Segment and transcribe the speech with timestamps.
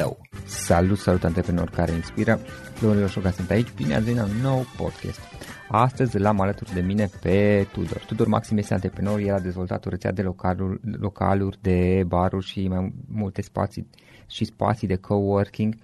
[0.00, 0.18] tău.
[0.44, 2.38] Salut, salut antreprenori care inspiră.
[2.74, 5.20] Florin Roșoga sunt aici, bine ați venit la un nou podcast.
[5.68, 8.04] Astăzi l-am alături de mine pe Tudor.
[8.06, 12.68] Tudor Maxim este antreprenor, el a dezvoltat o rețea de localuri, localuri de baruri și
[12.68, 13.88] mai multe spații
[14.26, 15.74] și spații de coworking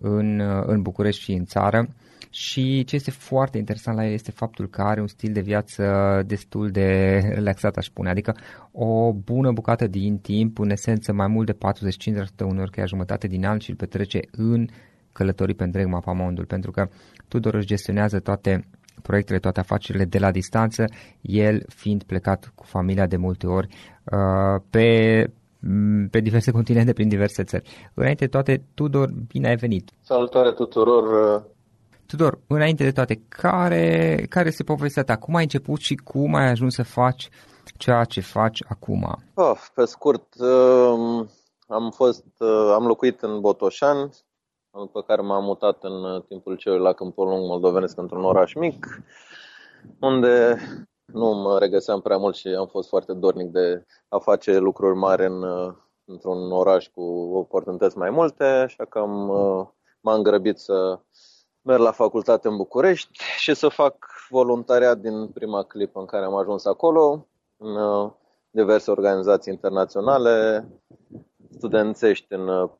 [0.00, 1.88] în, în București și în țară
[2.34, 5.84] și ce este foarte interesant la el este faptul că are un stil de viață
[6.26, 8.36] destul de relaxat, aș spune, adică
[8.72, 11.56] o bună bucată din timp, în esență mai mult de
[12.44, 14.66] 45% uneori chiar jumătate din an și îl petrece în
[15.12, 16.88] călătorii pe întreg mapamondul, pentru că
[17.28, 18.68] Tudor își gestionează toate
[19.02, 20.84] proiectele, toate afacerile de la distanță,
[21.20, 23.68] el fiind plecat cu familia de multe ori
[24.04, 25.30] uh, pe
[26.10, 27.90] pe diverse continente, prin diverse țări.
[27.94, 29.90] Înainte de toate, Tudor, bine ai venit!
[30.00, 31.04] Salutare tuturor!
[32.12, 35.16] Uh, Tudor, înainte de toate, care, care este povestea ta?
[35.16, 37.28] Cum ai început și cum ai ajuns să faci
[37.76, 39.22] ceea ce faci acum?
[39.34, 41.28] Oh, pe scurt, um,
[41.66, 44.10] am fost, uh, am locuit în Botoșan,
[44.70, 48.86] după care m-am mutat în timpul celui la Câmpul Lung Moldovenesc într-un oraș mic,
[50.00, 50.56] unde
[51.04, 55.26] nu mă regăseam prea mult și am fost foarte dornic de a face lucruri mari
[55.26, 57.02] în, uh, într-un oraș cu
[57.34, 59.66] oportunități mai multe, așa că am, uh,
[60.00, 61.00] m-am grăbit să
[61.62, 66.34] merg la facultate în București și să fac voluntariat din prima clipă în care am
[66.34, 67.26] ajuns acolo,
[67.56, 68.10] în uh,
[68.50, 70.66] diverse organizații internaționale,
[71.56, 72.70] studențești în uh,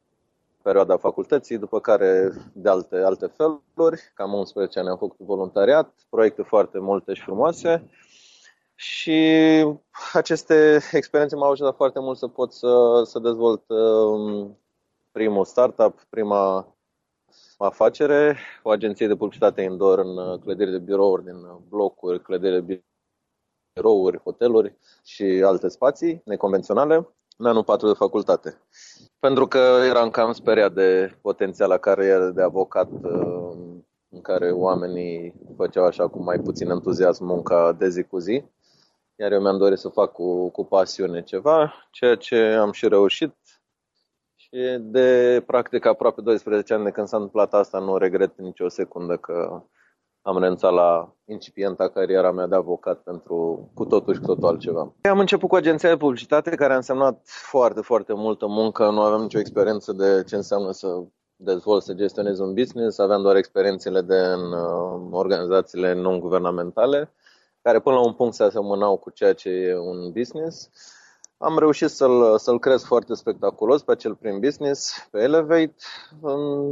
[0.63, 6.43] perioada facultății, după care de alte, alte feluri, cam 11 ani am făcut voluntariat, proiecte
[6.43, 7.91] foarte multe și frumoase.
[8.75, 9.21] Și
[10.13, 14.59] aceste experiențe m-au ajutat foarte mult să pot să, să dezvolt um,
[15.13, 16.75] primul startup, prima
[17.65, 21.37] afacere, o agenție de publicitate indoor în clădiri de birouri din
[21.69, 22.83] blocuri, clădiri de
[23.75, 28.61] birouri, hoteluri și alte spații neconvenționale în anul 4 de facultate.
[29.19, 33.53] Pentru că eram cam speriat de potențiala carieră de avocat uh,
[34.09, 38.45] în care oamenii făceau așa cu mai puțin entuziasm munca de zi cu zi.
[39.17, 43.35] Iar eu mi-am dorit să fac cu, cu pasiune ceva, ceea ce am și reușit.
[44.55, 49.17] Și de practic aproape 12 ani de când s-a întâmplat asta, nu regret nicio secundă
[49.17, 49.63] că
[50.23, 54.93] am renunțat la incipienta cariera mea de avocat pentru cu totul și cu totul altceva.
[55.11, 58.91] Am început cu agenția de publicitate care a însemnat foarte, foarte multă muncă.
[58.91, 61.03] Nu aveam nicio experiență de ce înseamnă să
[61.37, 62.99] dezvolt, să gestionez un business.
[62.99, 67.13] Aveam doar experiențele de în uh, organizațiile non-guvernamentale
[67.63, 70.71] care până la un punct se asemănau cu ceea ce e un business.
[71.43, 75.75] Am reușit să-l, să-l cresc foarte spectaculos pe acel prim business, pe Elevate,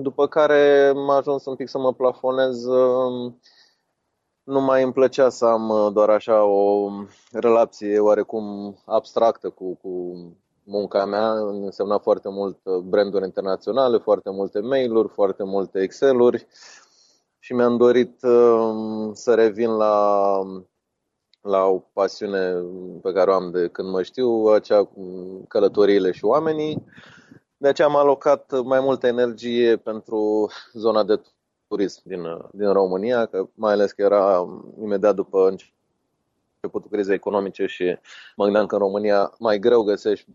[0.02, 2.64] după care m-a ajuns un pic să mă plafonez.
[2.64, 3.40] Um,
[4.42, 6.90] nu mai îmi plăcea să am uh, doar așa o
[7.30, 10.14] relație oarecum abstractă cu, cu
[10.64, 11.30] munca mea.
[11.32, 16.46] Însemna foarte mult uh, branduri internaționale, foarte multe mail-uri, foarte multe Excel-uri
[17.38, 20.38] și mi-am dorit um, să revin la
[21.40, 22.52] la o pasiune
[23.02, 25.02] pe care o am de când mă știu, acea cu
[25.48, 26.84] călătoriile și oamenii.
[27.56, 31.20] De aceea am alocat mai multă energie pentru zona de
[31.68, 32.22] turism din,
[32.52, 34.46] din România, că mai ales că era
[34.80, 37.98] imediat după începutul crizei economice și
[38.36, 40.30] mă gândeam că în România mai greu găsești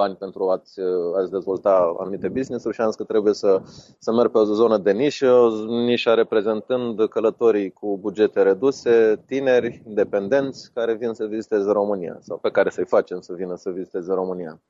[0.00, 0.80] bani pentru a-ți,
[1.16, 3.62] a-ți dezvolta anumite business-uri și am zis că trebuie să,
[3.98, 10.72] să merg pe o zonă de nișă, nișa reprezentând călătorii cu bugete reduse, tineri, independenți,
[10.72, 14.60] care vin să viziteze România sau pe care să-i facem să vină să viziteze România.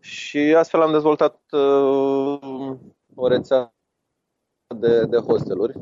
[0.00, 2.76] Și astfel am dezvoltat uh,
[3.14, 3.74] o rețea
[4.76, 5.80] de, de hosteluri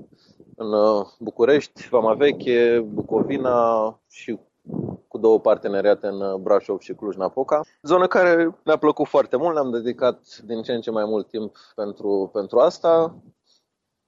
[0.56, 4.38] în uh, București, Vama Veche, Bucovina și
[5.14, 7.60] cu două parteneriate în uh, Brașov și Cluj-Napoca.
[7.82, 11.56] Zonă care mi-a plăcut foarte mult, ne-am dedicat din ce în ce mai mult timp
[11.74, 13.14] pentru, pentru asta.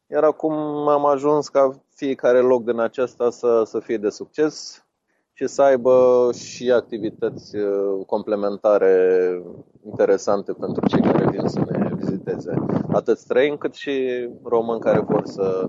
[0.07, 0.53] Iar acum
[0.89, 4.85] am ajuns ca fiecare loc din acesta să, să fie de succes
[5.33, 8.95] și să aibă și activități uh, complementare
[9.85, 12.55] interesante pentru cei care vin să ne viziteze.
[12.93, 15.69] Atât străini cât și români care vor să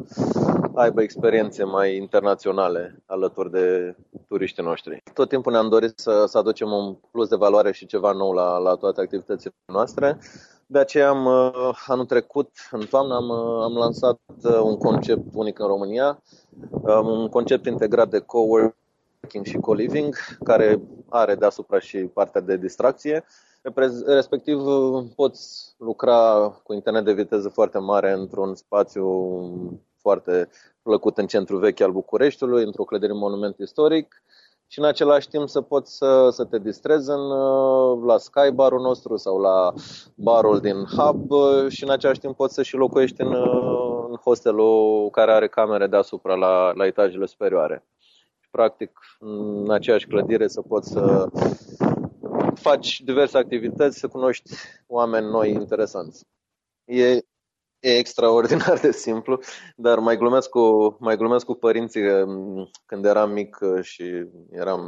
[0.74, 3.96] aibă experiențe mai internaționale alături de
[4.28, 5.04] turiștii noștri.
[5.14, 8.58] Tot timpul ne-am dorit să, să aducem un plus de valoare și ceva nou la,
[8.58, 10.20] la toate activitățile noastre.
[10.66, 15.24] De aceea am, uh, anul trecut, în toamnă, am, uh, am lansat uh, un concept
[15.34, 16.22] unic în România,
[16.70, 23.26] um, un concept integrat de coworking și co-living, care are deasupra și partea de distracție.
[24.06, 24.62] Respectiv,
[25.16, 29.06] poți lucra cu internet de viteză foarte mare într-un spațiu
[29.98, 30.50] foarte
[30.88, 34.24] plăcut în centrul vechi al Bucureștiului, într-o clădire monument istoric
[34.68, 37.24] și în același timp să poți să, să te distrezi în,
[38.06, 39.74] la Sky barul nostru sau la
[40.16, 41.30] barul din Hub
[41.70, 43.34] și în același timp poți să și locuiești în,
[44.10, 47.86] în hostelul care are camere deasupra la, la etajele superioare.
[48.40, 51.28] Și practic în aceeași clădire să poți să
[52.54, 54.52] faci diverse activități, să cunoști
[54.88, 56.26] oameni noi interesanți.
[56.86, 57.20] E
[57.80, 59.40] E extraordinar de simplu,
[59.76, 62.02] dar mai glumesc cu, mai glumesc cu părinții
[62.86, 64.82] când eram mic uh, și eram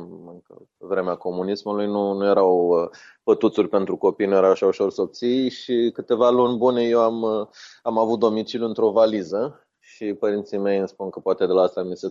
[0.77, 2.89] în vremea comunismului, nu, nu erau uh,
[3.23, 7.21] pătuțuri pentru copii, nu era așa ușor să obții și câteva luni bune eu am,
[7.21, 7.47] uh,
[7.81, 11.83] am avut domiciliu într-o valiză și părinții mei îmi spun că poate de la asta
[11.83, 12.09] mi se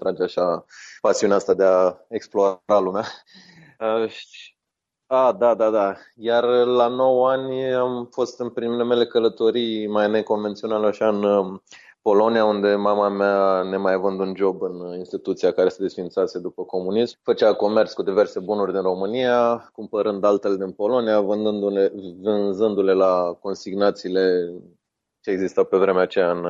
[0.00, 0.64] trage așa
[1.00, 3.04] pasiunea asta de a explora lumea.
[5.14, 5.96] A, da, da, da.
[6.14, 11.62] Iar la 9 ani am fost în primele mele călătorii mai neconvenționale, așa, în um,
[12.02, 16.64] Polonia, unde mama mea ne mai având un job în instituția care se desfințase după
[16.64, 17.18] comunism.
[17.22, 24.52] Făcea comerț cu diverse bunuri din România, cumpărând altele din Polonia, vânzându-le, vânzându-le la consignațiile
[25.20, 26.44] ce existau pe vremea aceea în,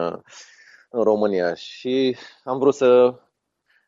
[0.91, 1.55] în România.
[1.55, 3.15] Și am vrut să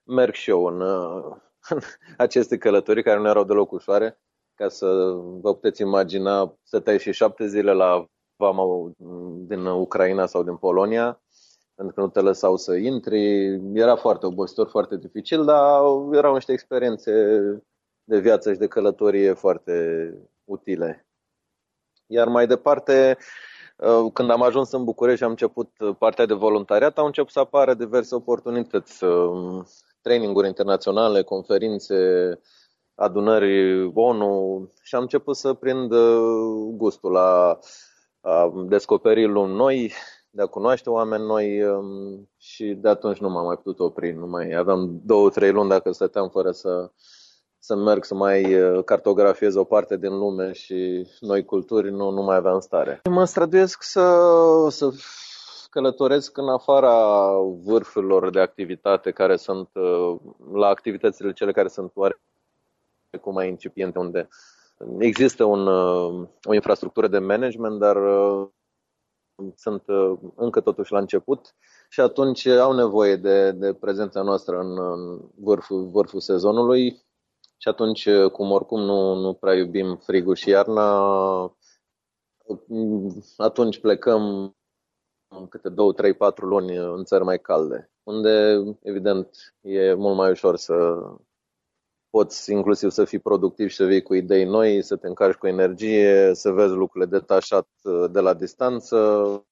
[0.04, 0.80] merg și eu în,
[1.68, 1.78] în
[2.16, 4.18] aceste călătorii care nu erau deloc ușoare
[4.54, 4.86] ca să
[5.40, 8.06] vă puteți imagina, stăteai și șapte zile la
[8.36, 8.92] vama
[9.46, 11.22] din Ucraina sau din Polonia,
[11.74, 13.44] pentru că nu te lăsau să intri.
[13.74, 15.80] Era foarte obositor, foarte dificil, dar
[16.12, 17.12] erau niște experiențe
[18.04, 20.08] de viață și de călătorie foarte
[20.44, 21.06] utile.
[22.06, 23.16] Iar mai departe,
[24.12, 27.74] când am ajuns în București și am început partea de voluntariat, au început să apară
[27.74, 29.04] diverse oportunități,
[30.00, 31.94] traininguri internaționale, conferințe,
[32.94, 37.58] adunări ONU și am început să prind uh, gustul la
[38.20, 39.92] a descoperi lumi noi,
[40.30, 44.12] de a cunoaște oameni noi um, și de atunci nu m-am mai putut opri.
[44.12, 46.90] Nu mai aveam două, trei luni dacă stăteam fără să,
[47.58, 52.22] să merg să mai uh, cartografiez o parte din lume și noi culturi, nu, nu
[52.22, 53.00] mai aveam stare.
[53.10, 54.18] Mă străduiesc să,
[54.68, 54.90] să
[55.70, 57.28] călătoresc în afara
[57.64, 60.16] vârfurilor de activitate care sunt uh,
[60.54, 62.20] la activitățile cele care sunt oare
[63.16, 64.28] cu mai incipiente, unde
[64.98, 67.96] există un, uh, o infrastructură de management, dar
[69.56, 69.82] sunt
[70.34, 71.54] încă totuși la început
[71.88, 77.04] și atunci au nevoie de, de prezența noastră în, în vârful, vârful sezonului
[77.56, 81.56] și atunci, cum oricum nu, nu prea iubim frigul și iarna,
[83.36, 84.54] atunci plecăm
[85.48, 90.56] câte două, trei, patru luni în țări mai calde, unde, evident, e mult mai ușor
[90.56, 90.98] să,
[92.14, 95.46] poți inclusiv să fii productiv și să vii cu idei noi, să te încarci cu
[95.46, 98.96] energie, să vezi lucrurile detașat uh, de la distanță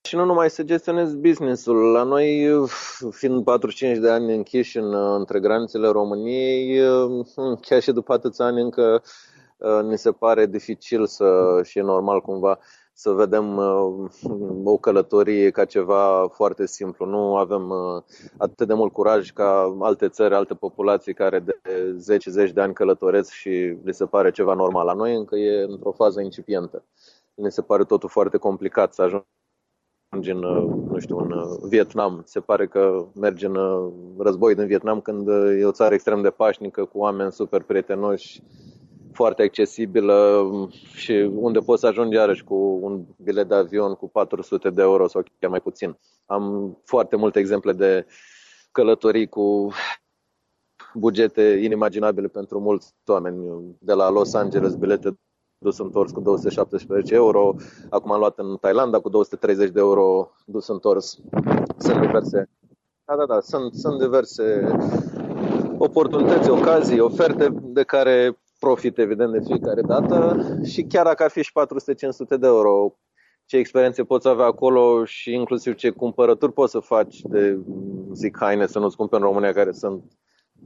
[0.02, 1.92] și nu numai să gestionezi businessul.
[1.92, 2.48] La noi,
[3.10, 7.26] fiind 45 de ani închiși în, uh, între granițele României, uh,
[7.60, 9.02] chiar și după atâția ani încă
[9.88, 12.58] ni se pare dificil să, și e normal cumva
[12.94, 14.10] să vedem uh,
[14.64, 17.06] o călătorie ca ceva foarte simplu.
[17.06, 18.02] Nu avem uh,
[18.38, 21.60] atât de mult curaj ca alte țări, alte populații care de
[21.96, 24.86] zeci, zeci de ani călătoresc și li se pare ceva normal.
[24.86, 26.84] La noi încă e într-o fază incipientă.
[27.34, 32.22] Ne se pare totul foarte complicat să ajungi în, uh, nu știu, în Vietnam.
[32.24, 33.56] Se pare că mergi în
[34.18, 38.42] război din Vietnam când e o țară extrem de pașnică, cu oameni super prietenoși,
[39.12, 40.48] foarte accesibilă
[40.94, 45.08] și unde poți să ajungi iarăși cu un bilet de avion cu 400 de euro
[45.08, 45.98] sau chiar mai puțin.
[46.26, 48.06] Am foarte multe exemple de
[48.72, 49.72] călătorii cu
[50.94, 53.76] bugete inimaginabile pentru mulți oameni.
[53.78, 55.18] De la Los Angeles, bilete
[55.58, 57.54] dus întors cu 217 euro,
[57.90, 61.18] acum am luat în Thailanda cu 230 de euro dus întors.
[61.76, 62.50] Sunt diverse.
[63.04, 64.76] Da, da, da, sunt, sunt diverse
[65.78, 70.16] oportunități, ocazii, oferte de care profit, evident, de fiecare dată
[70.64, 71.52] și chiar dacă ar fi și
[72.34, 72.96] 400-500 de euro,
[73.46, 77.60] ce experiențe poți avea acolo și inclusiv ce cumpărături poți să faci de,
[78.12, 80.02] zic, haine să nu-ți cumperi în România, care sunt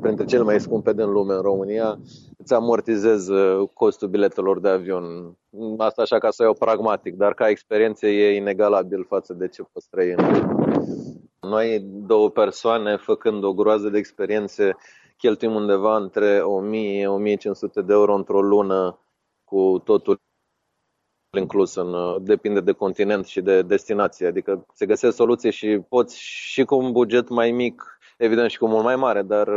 [0.00, 1.98] printre cele mai scumpe din lume în România,
[2.38, 5.04] îți amortizez uh, costul biletelor de avion.
[5.76, 9.88] Asta așa ca să iau pragmatic, dar ca experiență e inegalabil față de ce poți
[9.88, 10.18] trăi în
[11.40, 14.76] Noi, două persoane, făcând o groază de experiențe,
[15.16, 16.42] cheltuim undeva între 1000-1500
[17.84, 18.98] de euro într-o lună
[19.44, 20.20] cu totul
[21.38, 24.26] inclus în, depinde de continent și de destinație.
[24.26, 28.66] Adică se găsesc soluții și poți și cu un buget mai mic, evident și cu
[28.66, 29.48] mult mai mare, dar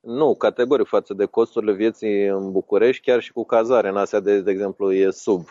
[0.00, 4.40] nu, categoric față de costurile vieții în București, chiar și cu cazare în Asia, de,
[4.40, 5.46] de exemplu, e sub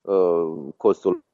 [0.00, 1.24] uh, costul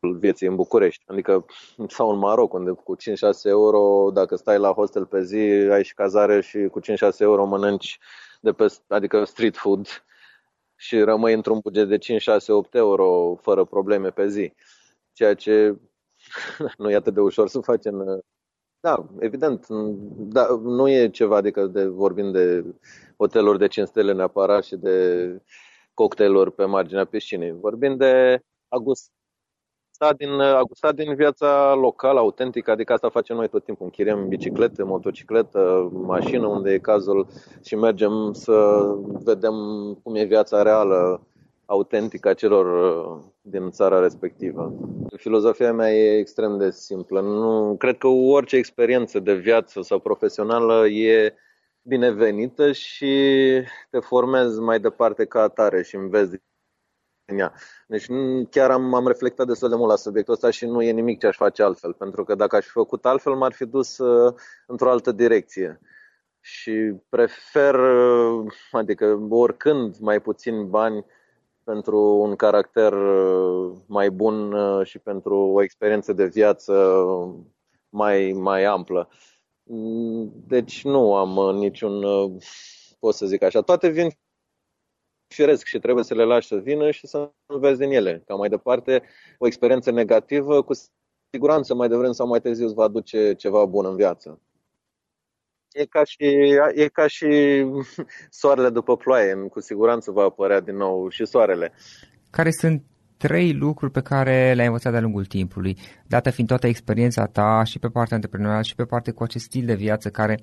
[0.00, 1.04] vieții în București.
[1.06, 1.46] Adică,
[1.88, 3.00] sau în Maroc, unde cu 5-6
[3.42, 5.36] euro, dacă stai la hostel pe zi,
[5.70, 6.84] ai și cazare și cu 5-6
[7.18, 7.98] euro mănânci
[8.40, 9.86] de pe, adică street food
[10.76, 14.52] și rămâi într-un buget de 5, 6, 8 euro fără probleme pe zi.
[15.12, 15.76] Ceea ce
[16.78, 18.20] nu e atât de ușor să faci în...
[18.80, 19.66] Da, evident,
[20.18, 22.64] da, nu e ceva, adică de, vorbim de
[23.16, 25.42] hoteluri de 5 stele neapărat și de
[25.94, 27.52] cocktailuri pe marginea piscinei.
[27.52, 29.12] Vorbim de agust,
[29.98, 33.84] gustat din, a gustat din viața locală, autentică, adică asta facem noi tot timpul.
[33.84, 37.26] Închiriem biciclete, motocicletă, mașină, unde e cazul
[37.64, 38.86] și mergem să
[39.24, 39.54] vedem
[40.02, 41.26] cum e viața reală,
[41.66, 44.72] autentică a celor uh, din țara respectivă.
[45.16, 47.20] Filozofia mea e extrem de simplă.
[47.20, 51.34] Nu, cred că orice experiență de viață sau profesională e
[51.82, 53.14] binevenită și
[53.90, 56.36] te formezi mai departe ca atare și înveți
[57.28, 57.52] în ea.
[57.86, 58.06] Deci
[58.50, 61.26] chiar am, am reflectat destul de mult la subiectul ăsta și nu e nimic ce
[61.26, 64.34] aș face altfel, pentru că dacă aș fi făcut altfel, m-ar fi dus uh,
[64.66, 65.80] într-o altă direcție.
[66.40, 71.04] Și prefer, uh, adică oricând, mai puțin bani
[71.64, 76.74] pentru un caracter uh, mai bun uh, și pentru o experiență de viață
[77.88, 79.08] mai, mai amplă.
[80.46, 82.02] Deci nu am uh, niciun,
[82.98, 84.10] pot să zic așa, toate vin
[85.28, 88.22] firesc și trebuie să le lași să vină și să înveți din ele.
[88.26, 89.02] Ca mai departe,
[89.38, 90.72] o experiență negativă, cu
[91.30, 94.40] siguranță mai devreme sau mai târziu îți va aduce ceva bun în viață.
[95.72, 96.24] E ca și,
[96.74, 97.26] e ca și
[98.40, 101.72] soarele după ploaie, cu siguranță va apărea din nou și soarele.
[102.30, 102.82] Care sunt
[103.16, 107.78] trei lucruri pe care le-ai învățat de-a lungul timpului, dată fiind toată experiența ta și
[107.78, 110.38] pe partea antreprenorială și pe partea cu acest stil de viață care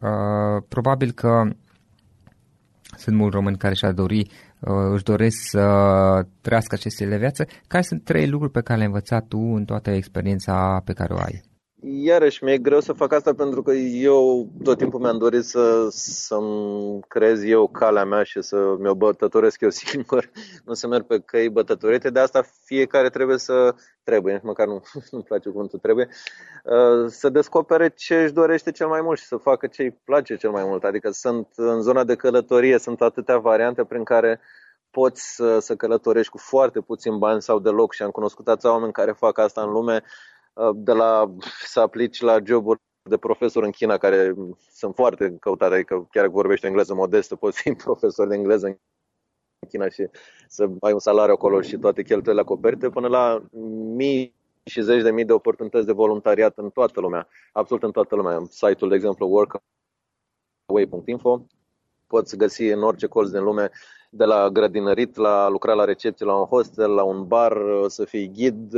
[0.00, 1.50] uh, probabil că
[2.98, 5.64] sunt mulți români care și-ar dori uh, își doresc să
[6.40, 9.90] trăiască aceste de viață, care sunt trei lucruri pe care le-ai învățat tu în toată
[9.90, 11.47] experiența pe care o ai?
[11.80, 17.00] Iarăși, mi-e greu să fac asta pentru că eu tot timpul mi-am dorit să, să-mi
[17.08, 20.30] creez eu calea mea și să mi-o bătătoresc eu singur,
[20.64, 24.82] nu să merg pe căi bătătorite, de asta fiecare trebuie să, trebuie, nici măcar nu,
[25.10, 26.08] nu-mi place cuvântul trebuie,
[26.64, 30.36] uh, să descopere ce își dorește cel mai mult și să facă ce îi place
[30.36, 30.84] cel mai mult.
[30.84, 34.40] Adică sunt în zona de călătorie, sunt atâtea variante prin care
[34.90, 38.92] poți să, să călătorești cu foarte puțin bani sau deloc și am cunoscut atâția oameni
[38.92, 40.37] care fac asta în lume Uh,
[40.74, 41.34] de la
[41.64, 44.34] să aplici la joburi de profesor în China, care
[44.70, 48.76] sunt foarte căutate, adică chiar dacă vorbești engleză modestă, poți fi profesor de engleză în
[49.68, 50.08] China și
[50.48, 53.42] să ai un salariu acolo și toate cheltuielile acoperite, până la
[53.94, 54.34] mii
[54.64, 58.42] și zeci de mii de oportunități de voluntariat în toată lumea, absolut în toată lumea.
[58.50, 59.26] Site-ul, de exemplu,
[60.66, 61.46] workaway.info,
[62.06, 63.70] poți găsi în orice colț din lume,
[64.10, 68.30] de la grădinărit, la lucra la recepție, la un hostel, la un bar, să fii
[68.32, 68.74] ghid,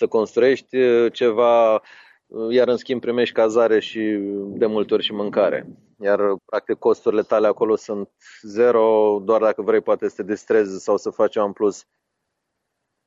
[0.00, 4.00] să construiești uh, ceva, uh, iar în schimb primești cazare și
[4.46, 5.66] de multe ori și mâncare.
[6.02, 8.10] Iar practic costurile tale acolo sunt
[8.42, 11.84] zero, doar dacă vrei poate să te distrezi sau să faci în plus,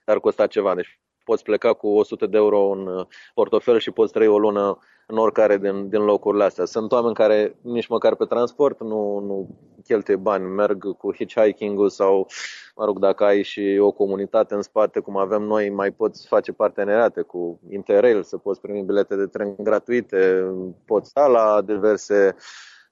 [0.06, 0.76] ar costa ceva.
[0.76, 4.78] Deci poți pleca cu 100 de euro în uh, portofel și poți trăi o lună
[5.08, 6.66] în oricare din, din locurile astea.
[6.66, 12.28] Sunt oameni care nici măcar pe transport nu, nu cheltuie bani, merg cu hitchhiking-ul sau,
[12.76, 16.52] mă rog, dacă ai și o comunitate în spate, cum avem noi, mai poți face
[16.52, 20.52] parteneriate cu Interrail, să poți primi bilete de tren gratuite,
[20.86, 22.36] poți sta la diverse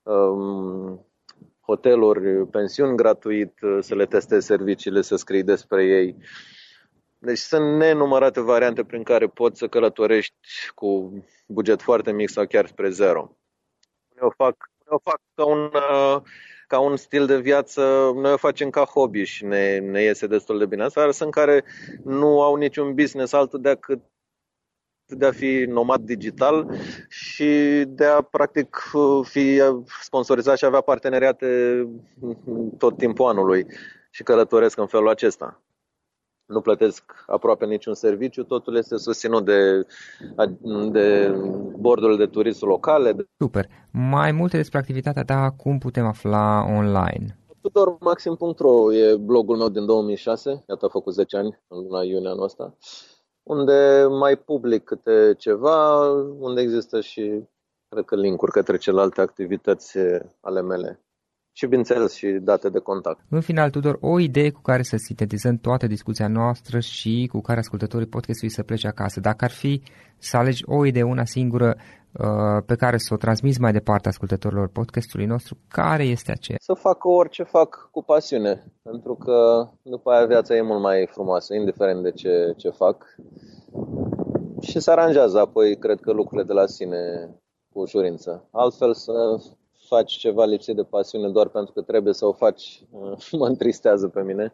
[0.03, 1.05] um,
[1.61, 6.15] hoteluri, pensiuni gratuit, să le testezi serviciile, să scrii despre ei.
[7.23, 10.35] Deci sunt nenumărate variante prin care poți să călătorești
[10.75, 11.13] cu
[11.47, 13.37] buget foarte mic sau chiar spre zero.
[14.15, 16.21] Noi o fac, noi o fac ca, un, uh,
[16.67, 20.57] ca un stil de viață, noi o facem ca hobby și ne, ne iese destul
[20.57, 20.83] de bine.
[20.83, 21.63] Asta sunt care
[22.03, 24.01] nu au niciun business altul decât
[25.05, 26.75] de a fi nomad digital
[27.09, 28.83] și de a practic
[29.23, 29.61] fi
[30.01, 31.87] sponsorizat și avea parteneriate
[32.77, 33.65] tot timpul anului
[34.09, 35.61] și călătoresc în felul acesta
[36.51, 39.85] nu plătesc aproape niciun serviciu, totul este susținut de,
[40.91, 41.35] de
[41.77, 43.15] bordurile de turism locale.
[43.37, 43.67] Super.
[43.91, 47.37] Mai multe despre activitatea ta, cum putem afla online?
[47.61, 52.43] Tudormaxim.ro e blogul meu din 2006, iată a făcut 10 ani în luna iunie anul
[52.43, 52.77] ăsta,
[53.43, 56.09] unde mai public câte ceva,
[56.39, 57.43] unde există și,
[57.89, 59.97] cred că, linkuri către celelalte activități
[60.41, 60.99] ale mele
[61.61, 63.19] și, bineînțeles, și date de contact.
[63.29, 67.59] În final, Tudor, o idee cu care să sintetizăm toată discuția noastră și cu care
[67.59, 69.19] ascultătorii podcastului să plece acasă.
[69.19, 69.81] Dacă ar fi
[70.17, 74.67] să alegi o idee, una singură, uh, pe care să o transmiți mai departe ascultătorilor
[74.67, 76.57] podcastului nostru, care este aceea?
[76.61, 79.37] Să facă orice fac cu pasiune, pentru că
[79.81, 82.97] după aia viața e mult mai frumoasă, indiferent de ce, ce fac.
[84.61, 87.01] Și se aranjează apoi, cred că, lucrurile de la sine
[87.73, 88.47] cu ușurință.
[88.51, 89.13] Altfel să
[89.95, 92.83] faci ceva lipsit de pasiune doar pentru că trebuie să o faci,
[93.39, 94.53] mă întristează pe mine.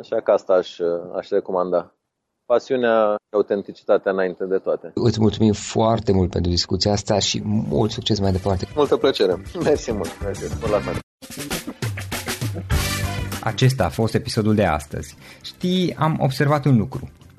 [0.00, 0.78] Așa că asta aș,
[1.18, 1.94] aș recomanda.
[2.46, 4.90] Pasiunea și autenticitatea înainte de toate.
[4.94, 8.68] Îți mulțumim foarte mult pentru discuția asta și mult succes mai departe.
[8.74, 9.42] Multă plăcere.
[9.64, 10.22] Mersi mult.
[10.22, 10.70] Mersi.
[10.70, 10.80] la
[13.42, 15.16] Acesta a fost episodul de astăzi.
[15.42, 17.10] Știi, am observat un lucru.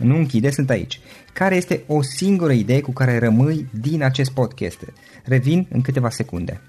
[0.00, 1.00] nu închide, sunt aici.
[1.32, 4.78] Care este o singură idee cu care rămâi din acest podcast?
[5.24, 6.60] Revin în câteva secunde.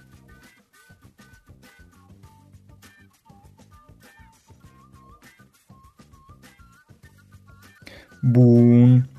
[8.22, 9.10] Bun.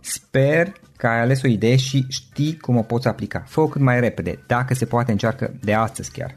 [0.00, 3.44] Sper că ai ales o idee și știi cum o poți aplica.
[3.46, 6.34] Fă-o cât mai repede, dacă se poate încearcă de astăzi chiar.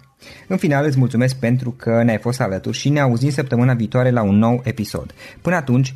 [0.48, 4.22] În final îți mulțumesc pentru că ne-ai fost alături și ne auzim săptămâna viitoare la
[4.22, 5.14] un nou episod.
[5.42, 5.96] Până atunci,